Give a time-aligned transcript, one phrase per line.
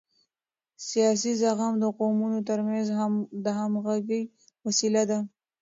[0.89, 2.87] سیاسي زغم د قومونو ترمنځ
[3.43, 4.23] د همغږۍ
[4.65, 5.19] وسیله ده